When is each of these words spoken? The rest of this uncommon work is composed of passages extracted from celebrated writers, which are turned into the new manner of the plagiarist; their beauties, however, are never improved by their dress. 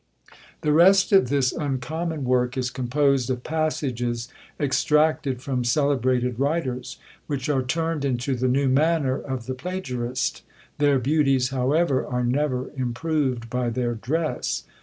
The 0.61 0.71
rest 0.73 1.11
of 1.11 1.29
this 1.29 1.51
uncommon 1.51 2.23
work 2.23 2.57
is 2.57 2.71
composed 2.71 3.29
of 3.29 3.43
passages 3.43 4.29
extracted 4.59 5.43
from 5.43 5.63
celebrated 5.63 6.39
writers, 6.39 6.97
which 7.27 7.49
are 7.49 7.61
turned 7.61 8.03
into 8.03 8.33
the 8.35 8.47
new 8.47 8.67
manner 8.67 9.19
of 9.21 9.45
the 9.45 9.53
plagiarist; 9.53 10.41
their 10.79 10.97
beauties, 10.97 11.49
however, 11.49 12.03
are 12.03 12.23
never 12.23 12.71
improved 12.75 13.47
by 13.51 13.69
their 13.69 13.93
dress. 13.93 14.63